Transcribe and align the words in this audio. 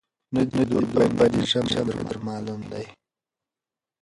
نه 0.33 0.41
دي 0.51 0.61
دوبی 0.69 1.03
نه 1.19 1.25
دي 1.33 1.41
ژمی 1.51 1.73
در 2.09 2.17
معلوم 2.27 2.61
دی 2.71 2.85